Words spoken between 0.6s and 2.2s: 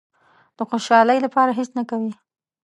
خوشالۍ لپاره هېڅ نه کوي.